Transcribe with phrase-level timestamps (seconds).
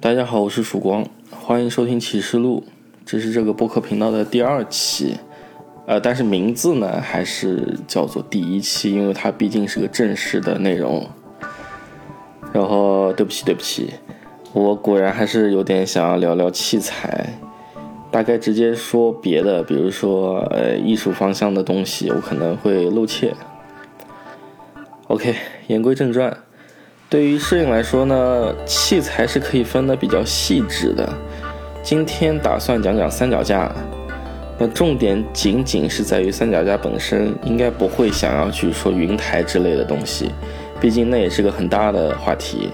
[0.00, 2.62] 大家好，我是曙光，欢迎收听启示录。
[3.04, 5.16] 这是这个播客频道的第二期，
[5.86, 11.04] 呃，但是名字呢还是叫做第一期，因为它毕竟是个正式的内容。
[12.52, 13.90] 然后，对不起，对不起，
[14.52, 17.36] 我果然还是有点想要聊聊器材，
[18.08, 23.34] 大概直接说别的，比如说呃艺术方向的东西，我可能会露怯。
[25.08, 25.34] OK，
[25.66, 26.38] 言归正传。
[27.10, 31.08] 对于摄影来说呢，器材是可以分的比较细致的。
[31.82, 33.74] 今天打算讲讲三脚架，
[34.58, 40.30] 那重点仅仅是在于三脚架本身，应该不会想要去说云台之类的东西，
[40.78, 42.68] 毕竟那也是个很大的话题。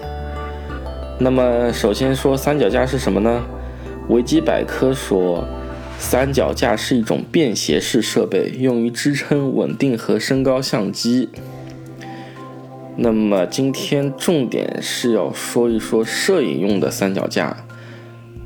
[1.17, 3.41] 那么首先说三脚架是什么呢？
[4.09, 5.47] 维基百科说，
[5.97, 11.29] 三脚架是一种便携式设备，用于支撑稳定和升高相机。
[12.97, 17.57] 那么今天重点是要说一说摄影用的三脚架。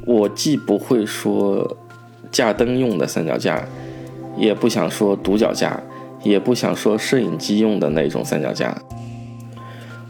[0.06, 1.78] 我既不会说
[2.32, 3.68] 架灯用的三脚架，
[4.36, 5.80] 也不想说独脚架，
[6.24, 8.76] 也不想说摄影机用的那种三脚架。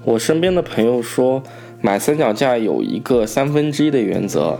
[0.05, 1.43] 我身边的朋友说，
[1.81, 4.57] 买三脚架有一个三分之一的原则，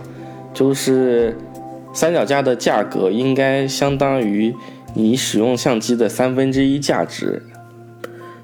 [0.52, 1.38] 就是
[1.94, 4.54] 三脚架的价格应该相当于
[4.92, 7.42] 你使用相机的三分之一价值。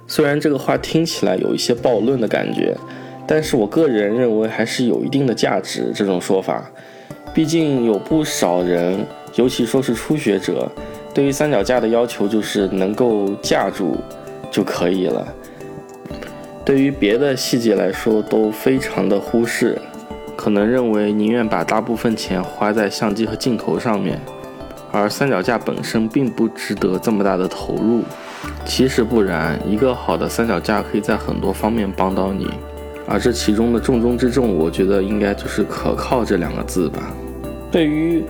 [0.09, 2.77] 虽然这个话听起来有一些暴论的感觉，
[3.27, 5.91] 但是我个人认为还是有一定的价值。
[5.95, 6.71] 这种说法，
[7.35, 10.71] 毕竟有不少人，尤其说是初学者，
[11.13, 13.97] 对于三脚架的要求就是能够架住
[14.51, 15.27] 就可以了，
[16.65, 19.77] 对于别的细节来说都非常的忽视，
[20.37, 24.21] 可能认为宁愿把大部分钱花在相机和镜头上面，
[24.93, 28.03] 而三脚架本身并不值得这么大的投入。
[28.65, 32.51] 其实不然，一个好的三脚架可以在很多方面帮到你，
[33.07, 37.01] 而这其中的重中之重，我觉得应该就是可靠这两个字吧。
[37.71, 38.23] 对于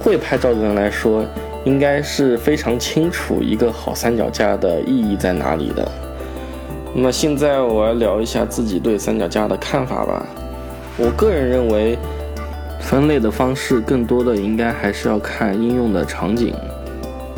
[0.00, 1.24] 会拍照的人来说，
[1.64, 5.86] 应该是非常清楚一个好三脚架的意义在哪里的。
[6.94, 10.26] 那么现在我要聊一下自己对三脚架的看法吧。
[10.98, 11.96] 我个人认为，
[12.80, 16.54] 分类的方式更多的应该还是要看应用的场景。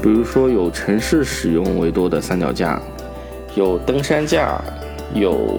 [0.04, 2.78] 比如说有城市使用为多的三脚架，
[3.54, 4.62] 有登山架，
[5.14, 5.58] 有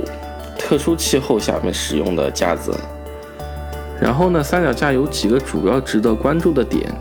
[0.56, 2.72] 特殊气候下面使用的架子。
[4.00, 6.94] 然后呢，三脚架有几个主要值得关注的点，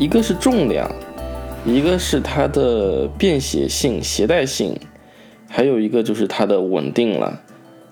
[0.00, 0.90] 一个是重量，
[1.64, 4.76] 一个是它的便携性、携带性，
[5.48, 7.40] 还有一个就是它的稳定了。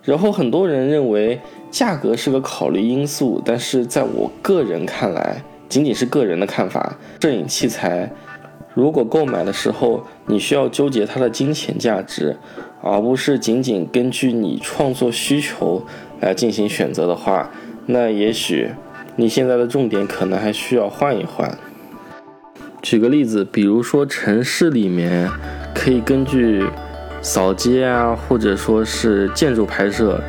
[0.03, 8.10] 然后很多人认为价格是个考虑因素，但是在我个人看来，仅仅是个人的看法，摄影器材。
[8.74, 12.36] 如果购买的时候你需要纠结它的金钱价值，
[12.80, 15.84] 而不是仅仅根据你创作需求
[16.20, 17.50] 来进行选择的话，
[17.86, 18.70] 那也许
[19.16, 21.58] 你现在的重点可能还需要换一换。
[22.80, 25.28] 举个例子，比如说城市里面
[25.74, 26.64] 可以根据
[27.20, 30.20] 扫街啊，或者说是建筑拍摄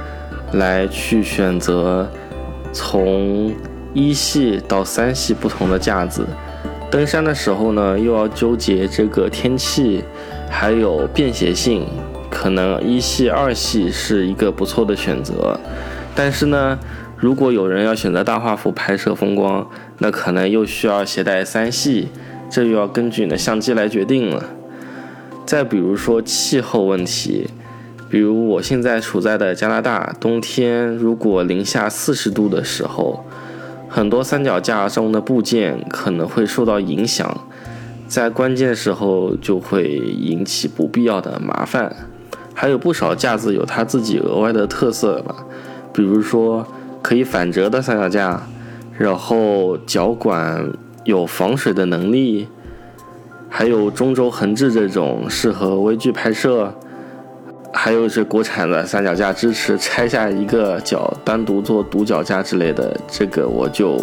[0.54, 2.10] 来去选择
[2.74, 3.54] 从
[3.94, 6.26] 一系到三系不同的架子。
[6.92, 10.04] 登山的时候呢，又要纠结这个天气，
[10.50, 11.86] 还有便携性，
[12.32, 15.60] 可能一系、二系是一个不错的选择。
[16.16, 16.80] 但是呢，
[17.16, 19.70] 如果有人要选择大画幅拍摄风光，
[20.00, 22.08] 那可能又需要携带三系，
[22.50, 24.44] 这又要根据你的相机来决定了。
[25.46, 27.52] 再比如说气候问题，
[28.10, 33.24] 比如我现在处在的加拿大，冬天如果零下四十度的时候。
[33.90, 37.42] 很多三脚架中的部件可能会受到影响，
[38.08, 41.96] 在关键时候就会引起不必要的麻烦。
[42.54, 45.36] 还有不少架子有它自己额外的特色吧，
[45.92, 46.68] 比如说
[47.02, 48.44] 可以反折的三脚架，
[48.98, 50.72] 然后脚管
[51.06, 52.48] 有防水的能力，
[53.50, 56.76] 还有中轴横置这种适合微距拍摄。
[57.72, 64.00] 还有是国产的三脚架支持拆下一个脚单独做独脚架之类的，这个我就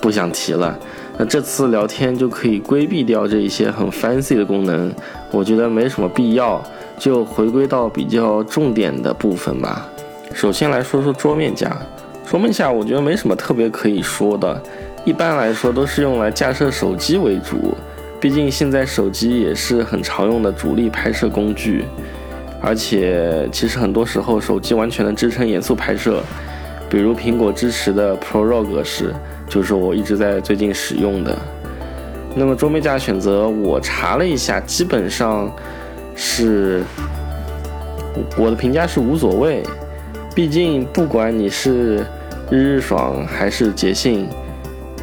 [0.00, 0.78] 不想提了。
[1.18, 4.90] 那这次聊天就可以规避掉这一些很 fancy 的功能，
[5.30, 6.62] 我觉得没什么必要，
[6.98, 9.86] 就回归到比较重点的部分吧。
[10.32, 11.76] 首先来说说桌面架，
[12.26, 14.62] 桌面架我觉得没什么特别可以说的，
[15.04, 17.74] 一般来说都是用来架设手机为主，
[18.18, 21.84] 毕竟现在手机也是很常用的主力拍摄工具。
[22.64, 26.22] 而且，其实很多时候手机完全能支撑严肃拍摄，
[26.88, 29.12] 比如苹果支持的 ProRAW 格式，
[29.48, 31.36] 就是我一直在最近使用的。
[32.36, 35.52] 那么桌面架选择，我查了一下，基本上
[36.14, 36.82] 是
[38.38, 39.62] 我的评价是无所谓，
[40.34, 41.96] 毕竟不管你是
[42.48, 44.28] 日日爽还是捷信，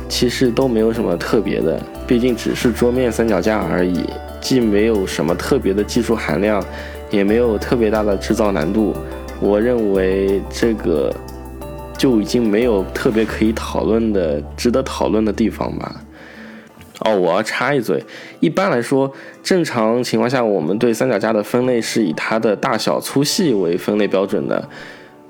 [0.08, 4.06] 其实都没有什么特别的，毕竟只是桌面三脚架而已，
[4.40, 6.64] 既没有什么特别的技术含量，
[7.10, 8.96] 也没有特别大的制造难度。
[9.40, 11.14] 我认为这个
[11.98, 16.02] 就已经没有特别可以讨论的、值得讨论的地方吧。
[17.06, 18.04] 哦，我要插一嘴，
[18.42, 19.10] 一般来说，
[19.42, 24.70] 正常情况下，我们对三脚架的分类是以它的大小、粗细为分类标准的，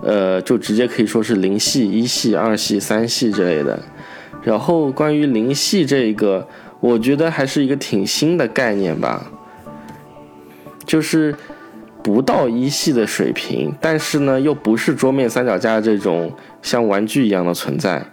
[0.01, 3.79] 呃，就直接可以说是零系、一系、二系、三系之类的。
[4.41, 6.47] 然后关于零系这一个，
[6.79, 9.29] 我觉得还是一个挺新的概念吧，
[10.87, 11.35] 就是
[12.09, 16.31] 不到一系的水平，但是呢，又不是桌面三脚架这种
[16.63, 18.03] 像玩具一样的存在。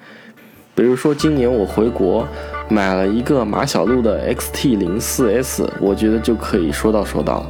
[0.74, 2.28] 比如说今年我回国。
[2.68, 7.46] 买了一个马小璐的 XT 零四 S，我觉得就可以说到说到。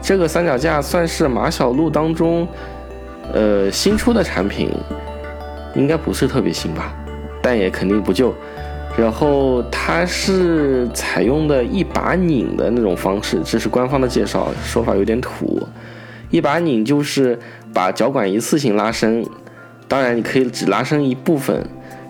[0.00, 2.46] 这个三脚架算是马小璐当中，
[3.32, 4.70] 呃新出的产品，
[5.74, 6.94] 应该不是特别新吧，
[7.42, 8.32] 但也肯定不旧。
[8.96, 15.60] 然后它是采用的一把拧的那种方式，这是官方的介绍，说法有点土。
[16.30, 17.38] 一把拧就是
[17.72, 19.24] 把脚管一次性拉伸，
[19.88, 21.66] 当然你可以只拉伸一部分。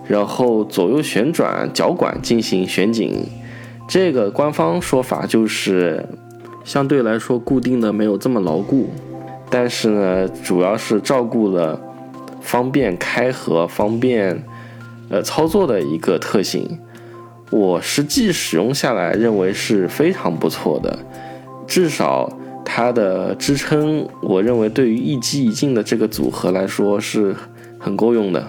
[0.07, 3.25] 然后左右旋转脚管进行旋紧，
[3.87, 6.05] 这个官方说法就是
[6.65, 8.91] 相对来说固定的没有这么牢固，
[9.49, 11.81] 但是呢，主要是照顾了
[12.41, 14.43] 方便开合、方便
[15.11, 16.81] 呃操作的一个特性。
[17.51, 20.99] 我实际使用下来认为是非常不错的，
[21.69, 22.29] 至少
[22.65, 27.35] 它的支撑，我认为对于一机一镜的这个组合来说是
[27.79, 28.45] 很够用的。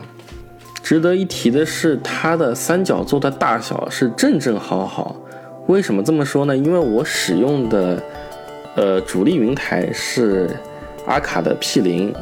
[0.84, 5.16] 值得一提的是，它的三角座的大小是正正好好。
[5.68, 6.58] 为什么这么说呢？
[6.58, 8.02] 因为我使用的，
[8.76, 10.50] 呃，主力云台是
[11.06, 12.14] 阿卡的 P 零，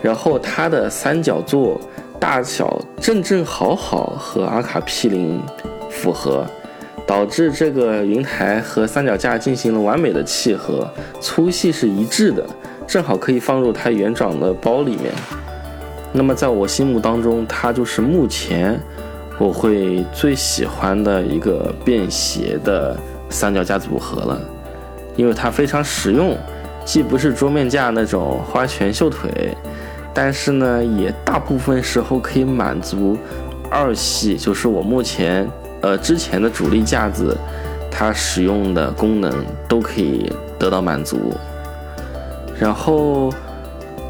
[0.00, 1.78] 然后它的三角座
[2.20, 5.42] 大小正正好好和阿卡 P 零
[5.90, 6.46] 符合，
[7.06, 10.88] 导致这个云台和三脚架进行了完美的契合，
[11.20, 12.44] 粗细是一致的，
[12.86, 15.12] 正好可以放入它原长的包里面。
[16.12, 18.80] 那么在我心目当中，它就是目前
[19.38, 22.96] 我会最喜欢的一个便携的
[23.28, 24.40] 三脚架组合了，
[25.16, 26.36] 因为它非常实用，
[26.84, 29.54] 既不是桌面架那种花拳绣腿，
[30.14, 33.18] 但是呢，也大部分时候可以满足
[33.68, 35.50] 二系，就是我目前
[35.84, 37.36] 呃之前的主力架子
[37.90, 39.30] 它使用的功能
[39.68, 41.32] 都可以得到满足，
[42.58, 43.30] 然后。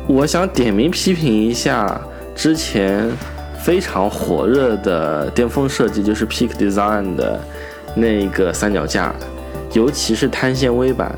[0.06, 1.99] 我想点名批评一下
[2.37, 3.11] 之前
[3.59, 7.41] 非常火热的巅峰设计，就是 Peak Design 的
[7.94, 9.15] 那个三脚架，
[9.73, 11.11] 尤其是碳纤维版，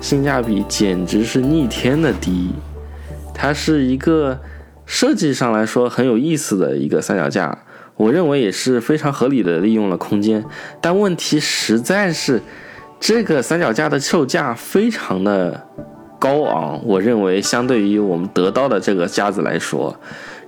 [0.00, 2.50] 性价比简直是逆天的低。
[3.32, 4.40] 它是一个
[4.84, 7.56] 设计上来说很有意思的一个三脚架，
[7.96, 10.44] 我认为也是非常合理的利用了空间。
[10.80, 12.40] 但问题实在是，
[13.00, 15.66] 这个三脚架的售价非常的。
[16.18, 19.94] 高昂，我认为相对于我们得到的这个架子来说，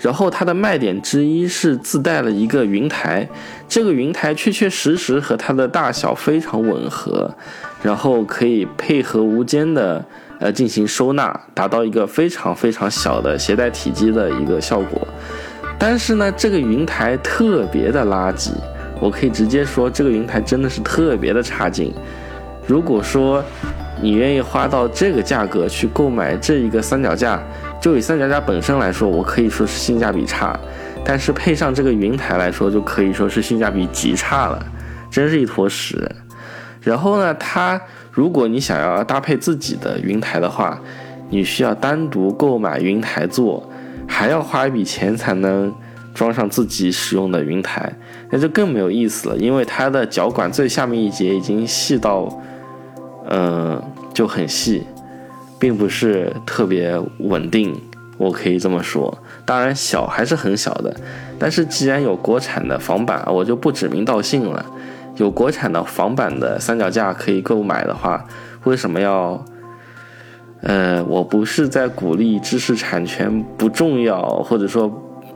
[0.00, 3.28] 然后它的卖点之一是自带了一个云台，
[3.68, 7.32] 这个云台确确实实和它的大小非常吻合，
[7.82, 10.02] 然后可以配合无间的
[10.40, 15.06] 呃进行收纳，达到一个非常非常小的携带体积的一个效果。
[15.78, 18.50] 但是呢，这个云台特别的垃圾，
[19.00, 21.94] 我可以直接说这个云台真的是特别的差劲。
[22.66, 23.42] 如果说
[24.02, 27.40] 你愿意花到这个价格去购买这一个三脚架，
[27.80, 30.58] 就以三脚架本身来说，我可以说是性价比差，
[31.04, 34.66] 但是配上这个云台来说，就可以说是性价比极差了，
[35.10, 36.10] 真是一坨屎。
[36.80, 37.80] 然后呢，它
[38.12, 40.78] 如果你想要搭配自己的云台的话，
[41.30, 43.68] 你需要单独购买云台座，
[44.08, 45.72] 还要花一笔钱才能
[46.12, 47.92] 装上自己使用的云台，
[48.30, 52.28] 那就更没有意思了，因为它的脚管最下面一节已经细到。
[53.30, 53.78] 嗯，
[54.14, 54.86] 就很细，
[55.58, 57.78] 并不是特别稳定，
[58.16, 59.18] 我可以这么说。
[59.44, 60.96] 当然小还是很小的，
[61.38, 64.64] 但是既然有国产的仿版，我就不指名道姓了。
[65.16, 68.24] 有国产的仿版的三脚架可以购买的话，
[68.64, 69.44] 为什么要？
[70.62, 74.92] 呃，我不是在鼓励知识产权不重要，或者说，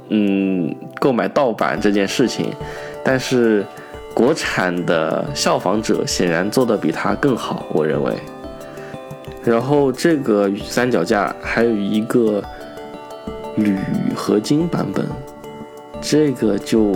[0.09, 2.47] 嗯，购买盗版这件事情，
[3.05, 3.64] 但是。
[4.14, 8.12] 国产的效仿者显然做的比它更好，我认为。
[9.43, 12.45] 然后这个三脚架还有一个
[13.57, 13.75] 铝
[14.14, 15.07] 合金版本，
[16.02, 16.93] 这个就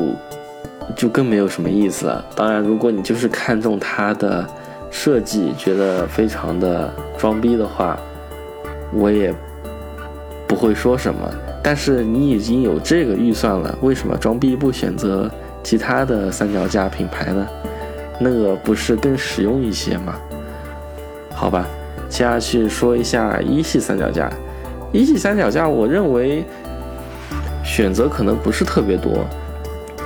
[0.95, 2.23] 就更没有什么意思了。
[2.37, 4.47] 当然，如果你就是看中它的
[4.91, 7.99] 设计，觉得非常的装逼的话，
[8.93, 9.35] 我也
[10.47, 11.21] 不会说什么。
[11.63, 15.31] 但是你已经有这个预算了，为什么装逼不选择
[15.63, 17.47] 其他的三脚架品牌呢？
[18.21, 20.15] 那个不是更实用一些吗？
[21.35, 21.67] 好吧，
[22.09, 24.31] 接下去说一下一系三脚架。
[24.93, 26.45] 一系三脚架，我认为
[27.65, 29.27] 选择可能不是特别多。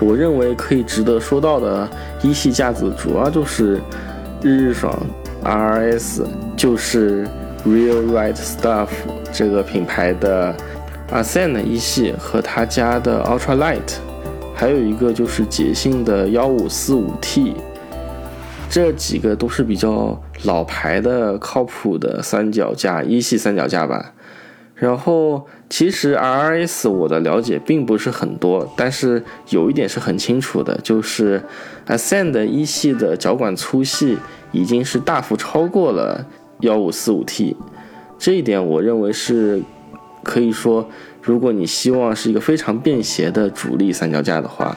[0.00, 1.86] 我认为可以值得说到的
[2.22, 3.78] 一系架子，主要就是
[4.42, 4.98] 日日爽
[5.44, 6.22] RS，
[6.56, 7.28] 就是
[7.66, 8.88] Real Right Stuff
[9.32, 10.54] 这个品牌的。
[11.12, 13.96] Ascend 一系和他家的 Ultra Light，
[14.54, 17.56] 还有一个就是捷信的幺五四五 T，
[18.68, 24.12] 这几个都是比较老牌的、靠谱的三脚架一系三脚架吧。
[24.76, 31.42] 然后其实 RS 我的了解并不是很多，但是有一点是很清楚的，就是
[31.88, 34.16] Ascend 一系的脚管粗细
[34.52, 36.24] 已经是大幅超过了
[36.60, 37.56] 幺五四五 T，
[38.18, 39.62] 这一点我认为是。
[40.22, 40.86] 可以说，
[41.22, 44.76] 如果你希望是一个非常便携的主力三脚架的话，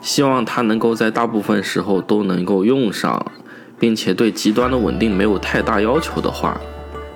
[0.00, 3.30] 希望它能够在大部分时候都能够用上，
[3.78, 6.58] 并且对极端的稳定没有太大要求的话，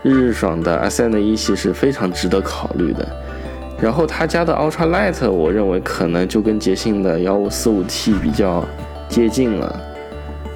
[0.02, 3.08] 日日爽的 S N 一系是非常值得考虑的。
[3.80, 8.62] 然后他家的 Ultra Light，我认为可能就跟捷信的幺五四五 T 比较
[9.08, 9.91] 接近了。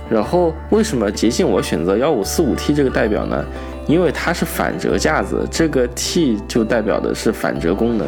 [0.09, 3.45] 然后为什么捷信我选择幺五四五 T 这个代表呢？
[3.89, 8.07] 因为它是反折架子，这个 T 就代表的是反折功能，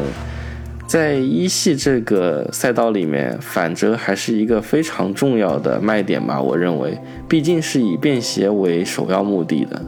[0.87, 6.41] 在一系这个赛道里面，反折还是一个非常重要的卖点吧。
[6.41, 9.81] 我认为，毕竟是以便携为首要目的的。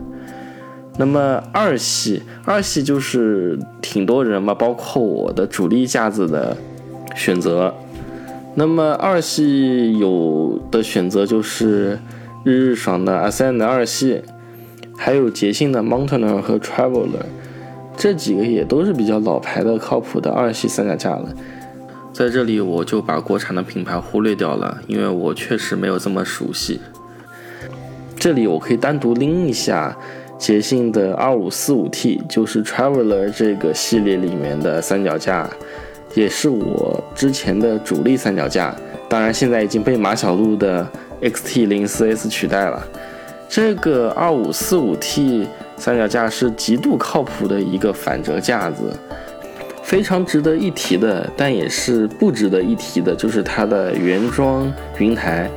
[0.98, 6.56] 那么二系，二系就是挺多人嘛，包括我的主力架子的
[7.16, 7.74] 选择。
[8.56, 12.00] 那么二系有的选择就是
[12.44, 14.22] 日日爽的 Ascend 二系。
[14.98, 17.26] 还有捷信的 mountainer 和 Traveler，
[17.98, 21.30] 这几个也都是比较老牌的、靠谱的二系三脚架了。
[22.14, 26.80] 在这里我就把国产的品牌忽略掉了，因为我确实没有这么熟悉。
[28.16, 29.98] 这里我可以单独拎一下
[30.38, 35.50] 捷信的 2545T，就是 Traveler 这个系列里面的三脚架，
[36.14, 38.76] 也是我之前的主力三脚架。
[39.10, 40.88] 当然，现在已经被马小璐的
[41.22, 42.82] XT04S 取代了。
[43.50, 48.96] 这个二五四五 T 三脚架是极度靠谱的一个反折架子，
[49.84, 55.50] 非常值得一提的，但也是不值得一提的，就是它的原装云台。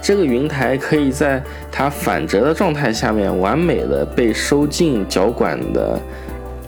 [0.00, 6.00] 这个云台可以在它反折的状态下面完美的被收进脚管的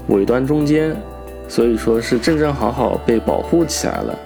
[0.09, 0.95] 尾端中间，
[1.49, 4.19] 所以说是正正好好被保护起来了。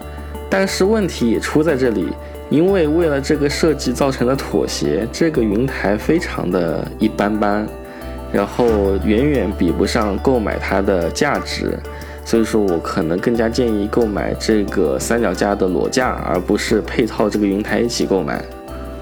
[0.50, 2.08] 但是问题也出在这里。
[2.50, 7.68] 因为为了这个设计造成的妥协，这个云台非常的一般般，
[8.32, 8.66] 然后
[9.04, 11.78] 远远比不上购买它的价值，
[12.24, 18.42] 所以说我可能更加建议购买这个三脚架的裸架，而不是配套这个云台一起购买。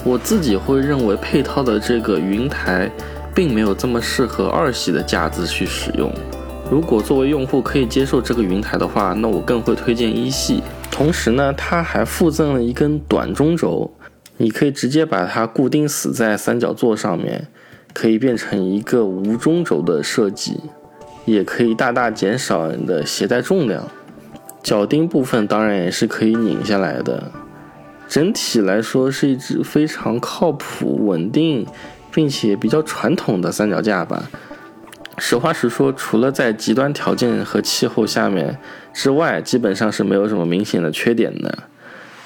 [0.02, 2.90] 我自己会认为配套的这个云台，
[3.32, 6.12] 并没有这么适合二系的架子去使用。
[6.68, 10.60] 如果作为用户可以接受这个云台的话，那我更会推荐一系。
[10.90, 13.92] 同时呢，它还附赠了一根短中轴，
[14.38, 17.46] 你可以直接把它固定死在三角座上面，
[17.94, 20.58] 可以变成一个无中轴的设计，
[21.24, 23.88] 也可以大大减少你的携带重量。
[24.60, 27.30] 脚钉部分当然也是可以拧下来的。
[28.08, 31.64] 整体来说是一只非常靠谱、稳定，
[32.12, 34.28] 并且比较传统的三脚架吧。
[35.18, 38.58] 实话实说，除了在极端条件和气候下面
[38.92, 41.58] 之外，基本上是没有什么明显的缺点的。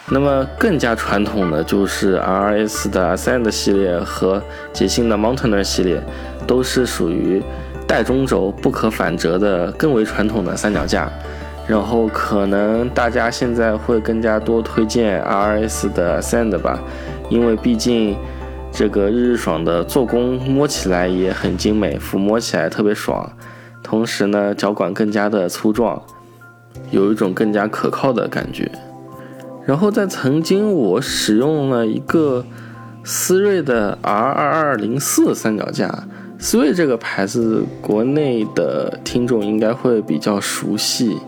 [0.09, 4.43] 那么更加传统的就是 RS 的 Ascend 系列和
[4.73, 6.03] 捷信的 Mountaineer 系列，
[6.49, 7.41] 都是属于
[7.87, 11.09] 带中轴、不可反折的更为传统的三脚架。
[11.69, 16.81] 然后可能大家现在会更加多推荐 RS 的 Ascend 吧，
[17.29, 18.17] 因为毕竟。
[18.73, 23.31] 这个日日爽的做工摸起来也很精美，抚摸起来特别爽，
[23.83, 26.03] 同时呢脚管更加的粗壮，
[26.91, 28.71] 有一种更加可靠的感觉。
[29.67, 32.45] 然后在曾经我使用了一个
[33.05, 36.09] 思锐的 R 二二零四三脚架，
[36.39, 41.19] 思锐这个牌子国内的听众应该会比较熟悉，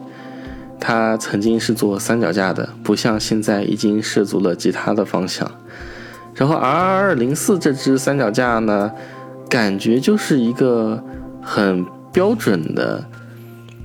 [0.81, 5.51] 它曾经是做三脚架的，不像现在已经涉足了其他的方向。
[6.35, 8.91] 然后 R 二零四这只三脚架呢，
[9.49, 11.03] 感觉就是一个
[11.43, 13.05] 很标准的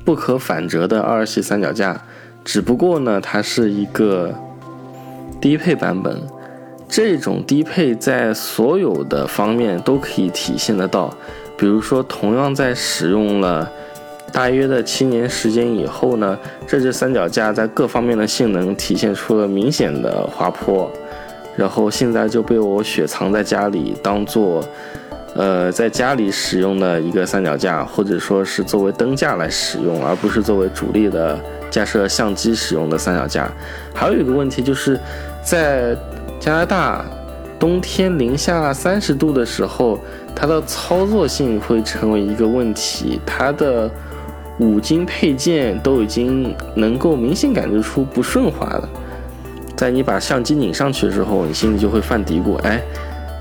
[0.06, 2.02] 不可反折的二系三脚架，
[2.46, 4.34] 只不过呢，它是一个
[5.42, 6.22] 低配版本。
[6.90, 11.14] 这种低配在所有的方面都可以体现得到，
[11.58, 13.70] 比如说同样在使用了
[14.32, 20.90] 大约的七年时间以后呢，这只三脚架在各方面的性能体现出了明显的滑坡，
[21.58, 24.64] 然后现在就被我雪藏在家里，当做
[25.36, 31.38] 呃在家里使用的一个三脚架，或者说是作为灯架来使用，而不是作为主力的
[31.70, 33.52] 架设相机使用的三脚架。
[33.94, 34.98] 还有一个问题就是，
[35.44, 35.98] 在
[36.40, 37.04] 加拿大
[37.60, 40.00] 冬天零下三十度的时候，
[40.36, 43.90] 它的操作性会成为一个问题，它的。
[44.60, 48.90] 五金配件都已经能够明显感觉出不顺滑了，
[49.78, 52.82] 在你把相机拧上去的时候，你心里就会犯嘀咕：哎，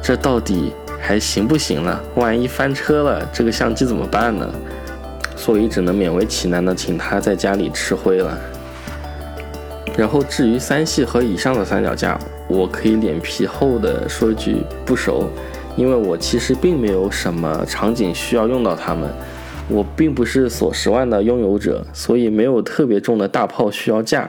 [0.03, 1.99] 这到底还行不行了？
[2.15, 4.47] 万一翻车了，这个相机怎么办呢？
[5.35, 8.39] 所以只能勉为其难的请他在家里吃灰了。
[9.97, 15.31] 然后至于三系和以上的三脚架，我可以脸皮厚的说一句不熟，
[15.75, 19.09] 因为我其实并没有什么场景需要用到它们。
[19.69, 24.29] 我并不是锁十万的拥有者，所以没有特别重的大炮需要架。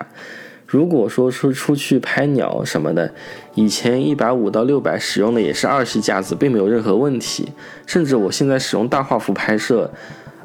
[0.67, 3.13] 如果说出出去拍鸟什么的，
[3.55, 7.47] 以前一百五到六百使用的也是二系架子，并没有任何问题。
[7.85, 9.89] 甚至我现在使用大画幅拍摄，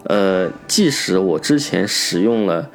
[0.04, 2.70] 呃，即使我之前使用了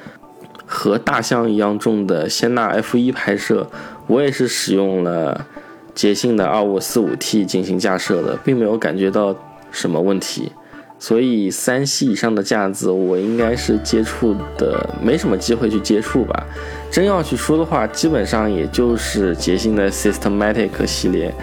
[0.66, 3.70] 和大象一样重的仙纳 F 一拍摄，
[4.08, 5.48] 我也是使用了
[5.96, 9.34] 捷信的二五四五 T 进行架设的，并没有感觉到
[9.72, 10.52] 什么问题。
[11.00, 16.44] 所以三系以上的架子，我应该是接触的没什么机会去接触吧。
[16.90, 21.34] 真要去说的话，基本上也就是捷星的 Systematic 系列，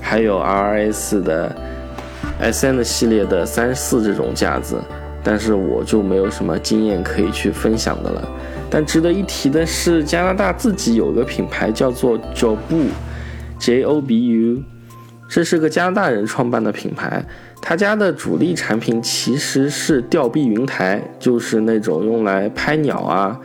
[0.00, 1.54] 还有 RS 的
[2.40, 4.76] SN 系列的三四这种架子。
[5.22, 8.28] 但是我就没有什么经验可以去分享的了。
[8.68, 14.62] 但值得一提的是，加拿大自己有个品牌叫做 Jobu，J O B U，
[15.26, 17.24] 这是个加拿大人创办的品牌。
[17.66, 23.40] 他家的主力产品其实是吊臂云台，就是那种用来拍鸟啊、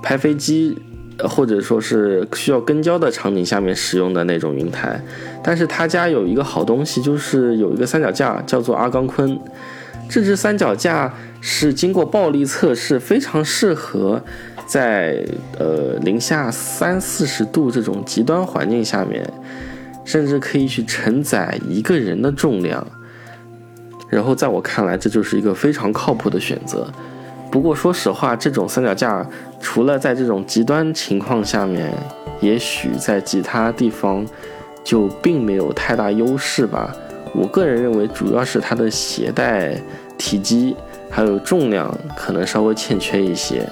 [0.00, 0.78] 拍飞机，
[1.18, 5.00] 或者说是需要跟焦的场景下面使用的那种云台。
[5.42, 9.36] 但是他家有一个好东西，就是有一个三脚架，叫做阿冈昆。
[10.08, 14.22] 这只三脚架是经过暴力测试，非常适合
[14.64, 15.26] 在
[15.58, 19.28] 呃零下三四十度这种极端环境下面，
[20.04, 22.86] 甚至可以去承载一个人的重量。
[24.14, 26.86] 然后在我看来，这就是一个非常靠谱的选择。
[27.50, 29.26] 不过说实话，这种三脚架
[29.60, 31.92] 除了在这种极端情况下面，
[32.40, 34.24] 也许在其他地方
[34.84, 36.94] 就并没有太大优势吧。
[37.34, 39.76] 我个人认为，主要是它的携带
[40.16, 40.76] 体积
[41.10, 43.68] 还有重量可能稍微欠缺一些。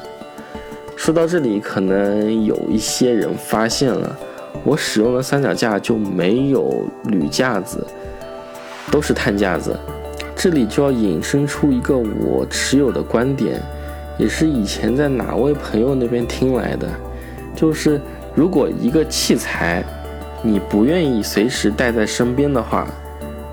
[0.97, 4.17] 说到这里，可能有一些人发现了，
[4.65, 7.87] 我使用的三脚架就没有铝架子，
[8.91, 9.77] 都是碳架子。
[10.43, 13.63] 这里就要引申出一个我持有的观点，
[14.19, 16.89] 也是以前在哪位朋友那边听来的，
[17.55, 18.01] 就是
[18.35, 19.85] 如果一个器材
[20.43, 22.89] 你不愿意随时带在身边的话，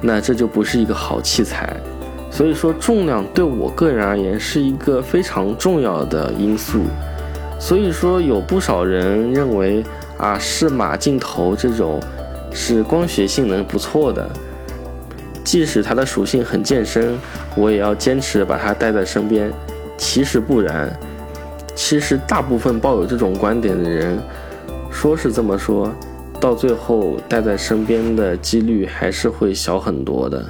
[0.01, 1.77] 那这就不是一个好器材。
[2.31, 6.79] 所以说重量对我个人而言是一个非常重要的因素。
[7.59, 9.83] 所以说有不少人认为
[10.17, 12.01] 啊，适马镜头这种
[12.51, 14.27] 是光学性能不错的。
[15.49, 17.17] 即使它的属性很健身，
[17.55, 19.51] 我也要坚持把它带在身边。
[19.97, 20.95] 其实不然，
[21.73, 24.19] 其实大部分抱有这种观点的人，
[24.91, 25.91] 说是这么说，
[26.39, 30.45] 到最后带在身边的几率还是会小很多的。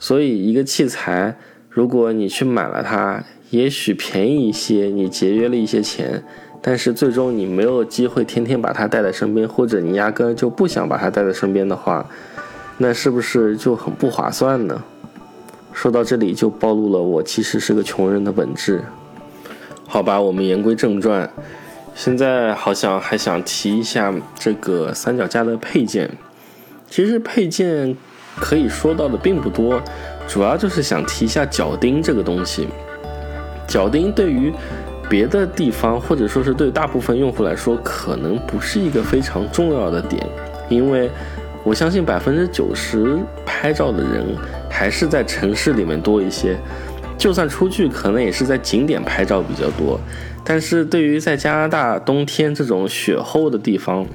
[0.00, 1.36] 所以，一个器材，
[1.68, 6.24] 如果你去买了它，也许便宜一些，你节约了一些钱，
[6.60, 12.04] 但是最终你没有机会天天把它带在身边，或者你压根就不想把它带在身边的话。
[12.82, 14.82] 那是不是就很不划算呢？
[15.70, 18.82] 说到这里就暴露了我其实是个穷人的本质。
[19.86, 21.30] 好吧，我们言归正传，
[21.94, 26.10] 现在好像还想提一下这个三脚架的配件。
[26.88, 27.94] 其实配件
[28.36, 29.78] 可以说到的并不多，
[30.26, 32.66] 主要就是想提一下脚钉这个东西。
[33.68, 34.50] 脚钉对于
[35.06, 40.26] 别的地方或者说是对大部分用户来说，可能不是一个非常重要的点，
[40.70, 41.10] 因为。
[41.62, 44.24] 我相信百分之九十拍照的人
[44.68, 46.56] 还是在城市里面多一些，
[47.18, 50.00] 就算出去，可能也是在景点拍照比较多。
[50.42, 54.06] 但是对于在加拿大冬天这种雪厚的地方，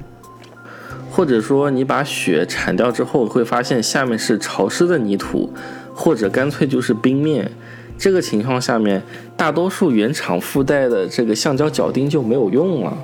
[1.08, 5.52] 或者说你把雪铲掉之后，会发现下面是潮湿的泥土，
[5.94, 7.52] 或者干脆就是冰面，
[7.96, 9.02] 这个情况下面，
[9.36, 12.98] 大多数原厂附带的这个橡胶脚钉就没有用了。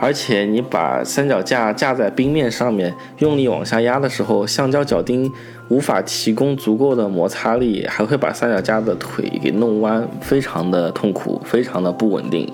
[0.00, 5.30] 而且你把三脚架架在冰面上面，用力往下压的时候，橡胶脚钉
[5.68, 12.50] 无法提供足够的摩擦力，还会把三脚架的腿给弄弯，非常的痛苦，非常的不稳定。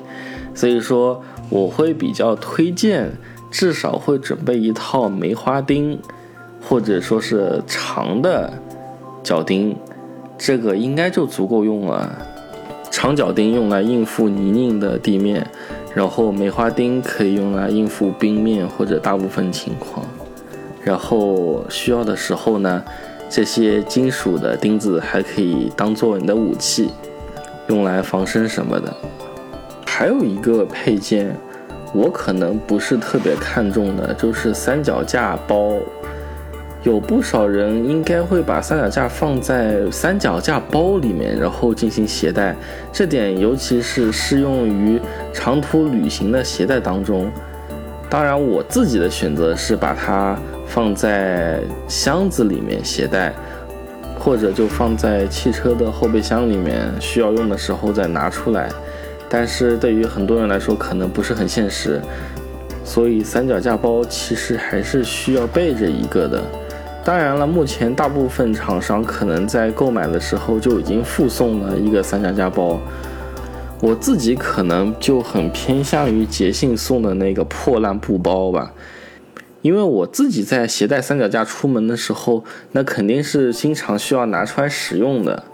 [0.54, 3.12] 所以说，我会比较推荐，
[3.50, 6.00] 至少会准备一套梅花钉，
[6.60, 8.52] 或者说是长的
[9.22, 9.76] 脚钉，
[10.36, 12.10] 这个应该就足够用了。
[12.96, 15.46] 长脚钉用来应付泥泞的地面。
[15.94, 20.06] 然后梅花钉可以用来应付冰面或者大部分情况，
[20.82, 22.82] 然后需要的时候呢，
[23.28, 26.90] 这些金属的钉子还可以当做你的武器，
[27.68, 28.94] 用来防身什么的。
[29.86, 31.34] 还有一个配件，
[31.94, 35.72] 我可能不是特别看重的，就是三脚架包。
[36.86, 42.54] 有不少人应该会把三脚架放在三脚架包里面，然后进行携带。
[42.92, 45.00] 这点尤其是适用于
[45.32, 47.28] 长途旅行的携带当中。
[48.08, 53.32] 当然，我自己的选择是把它放在箱子里面携带，
[54.16, 58.68] 或者就放在汽车的后备箱里面，需要用的时候再拿出来。
[59.28, 62.00] 但是对于很多人来说，可能不是很现实，
[62.84, 66.40] 所以三脚架包其实还是需要备着一个的。
[67.06, 72.80] 当然了，目前大部分厂商可能在购买的时候就已经附送了一个三脚架包。
[73.80, 78.72] 我自己可能就很偏向于捷信送的那个破烂布包吧，
[79.62, 82.42] 因为我自己在携带三脚架出门的时候，
[82.72, 85.44] 那肯定是经常需要拿出来使用的。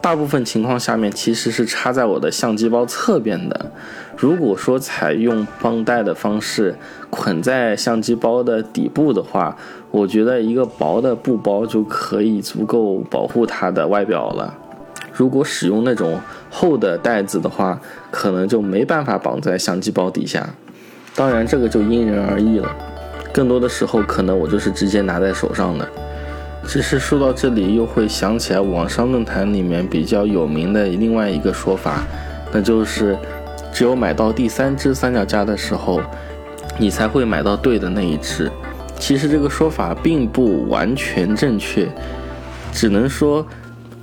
[0.00, 3.72] 大部分情况下面其实是插在我的相机包侧边的。
[4.16, 6.74] 如果说采用绷带的方式
[7.10, 9.56] 捆在相机包的底部的话，
[9.90, 14.54] 我觉得一个薄的布包就可以足够保护它的外表了。
[15.12, 17.80] 如果使用那种厚的袋子的话，
[18.10, 20.48] 可能就没办法绑在相机包底下。
[21.14, 22.68] 当然，这个就因人而异了。
[23.32, 25.88] 更多的时候，可能我就是直接拿在手上的。
[26.68, 32.04] 只是说到这里，又会想起来网上论坛里面比较有名的另外一个说法，
[32.52, 33.16] 那就是
[33.72, 36.02] 只有买到第三只三脚架的时候，
[36.78, 38.52] 你才会买到对的那一只。
[38.98, 41.88] 其实这个说法并不完全正确，
[42.70, 43.46] 只能说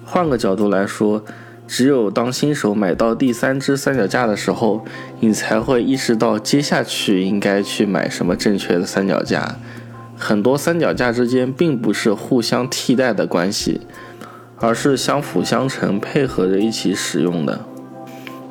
[0.04, 1.24] 换个角度来说，
[1.68, 4.84] 只有当新手买到第三只三脚架的时候，
[5.20, 9.56] 你才会意识到接下去应该去买什么正确的三脚架。
[10.18, 13.82] 很多三脚架之间并不是互相替代的关系，
[14.58, 17.60] 而是相辅相成，配合着一起使用的。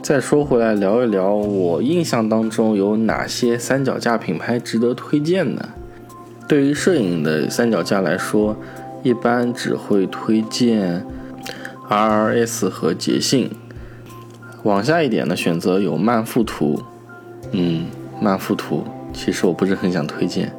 [0.03, 5.71] 再说回来，聊一聊我印象当中有哪些三脚架品牌值得推荐呢？
[6.47, 8.55] 对于摄影的三脚架来说，
[9.03, 11.07] 一般只会推荐
[11.89, 13.51] RRS 和捷信。
[14.65, 16.83] 往下一点的选择有曼富图，
[17.53, 17.87] 嗯，
[18.21, 20.55] 曼富图其实我不是很想推荐。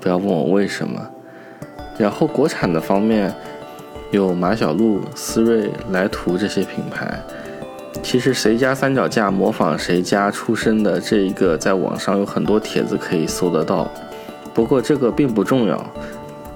[0.00, 1.00] 不要问我为什么。
[1.98, 3.32] 然后国产的方面，
[4.10, 7.20] 有马小璐、思锐、来图这些品牌。
[8.02, 13.86] 其实谁家三脚架模仿谁家出身的这一个，在网上有很多帖子可以搜得到。
[14.54, 15.84] 不过这个并不重要。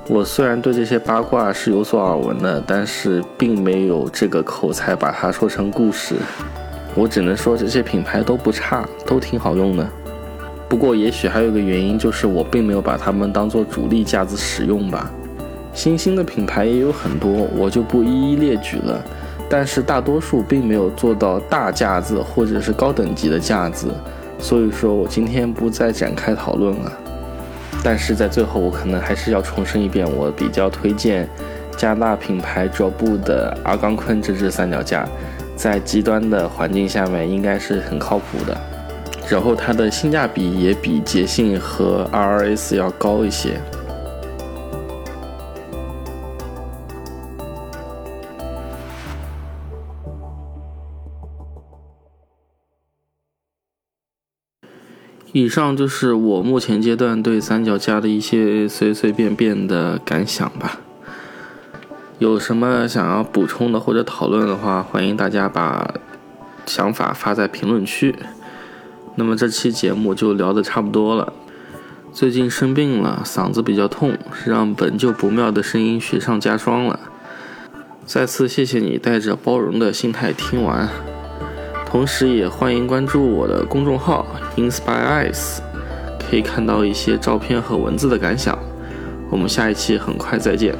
[0.08, 6.14] 我虽然对这些八卦是有所耳闻的，但是并没有这个口才把它说成故事。
[6.94, 9.86] 我只能说这些品牌都不差，都挺好用的。
[10.68, 15.10] 不过，也许还有个原因，就是我并没有把它们当做主力架子使用吧。
[15.72, 19.04] 新兴的品牌也有很多，我就不一一列举了。
[19.48, 23.88] 但是大多数并没有做到大架子或者是高等级的架子，
[24.38, 26.92] 所以说我今天不再展开讨论了。
[27.82, 31.28] 但是在最后，我可能还是要重申一遍，我比较推荐
[31.76, 35.06] 加拿大品牌卓布的阿冈昆这支三脚架，
[35.54, 38.56] 在极端的环境下面应该是很靠谱的。
[39.30, 43.60] 然后它的性价比也比捷信和 R S 要高一些。
[55.32, 60.78] 以上就是我目前阶段对三脚架的一些随随便便的感想吧。
[62.20, 65.92] 有什么想要补充的或者讨论的话，欢迎大家把
[66.64, 68.14] 想法发在评论区。
[69.16, 71.32] 那么这期节目就聊得差不多了。
[72.12, 77.00] 最近生病了，嗓子比较痛，让本就不妙的声音雪上加霜了。
[78.06, 80.88] 再次谢谢你带着包容的心态听完，
[81.86, 85.58] 同时也欢迎关注我的公众号 Inspire Eyes，
[86.18, 88.58] 可以看到一些照片和文字的感想。
[89.30, 90.76] 我们下一期很快再见。